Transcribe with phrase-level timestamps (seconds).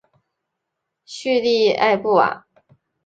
[1.05, 2.47] 叙里埃布瓦。